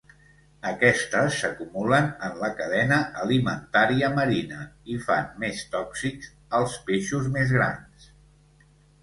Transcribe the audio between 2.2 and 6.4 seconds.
en la cadena alimentària marina i fan més tòxics